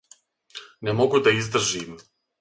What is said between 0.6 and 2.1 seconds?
Не могу да издржим!